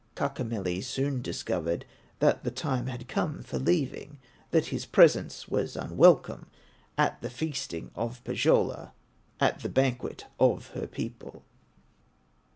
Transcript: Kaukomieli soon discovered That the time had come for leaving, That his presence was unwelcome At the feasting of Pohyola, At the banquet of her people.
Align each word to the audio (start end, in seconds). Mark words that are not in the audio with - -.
Kaukomieli 0.15 0.81
soon 0.83 1.21
discovered 1.21 1.85
That 2.17 2.43
the 2.43 2.49
time 2.49 2.87
had 2.87 3.07
come 3.07 3.43
for 3.43 3.59
leaving, 3.59 4.17
That 4.49 4.65
his 4.73 4.83
presence 4.83 5.47
was 5.47 5.75
unwelcome 5.75 6.47
At 6.97 7.21
the 7.21 7.29
feasting 7.29 7.91
of 7.93 8.23
Pohyola, 8.23 8.93
At 9.39 9.59
the 9.59 9.69
banquet 9.69 10.25
of 10.39 10.69
her 10.69 10.87
people. 10.87 11.43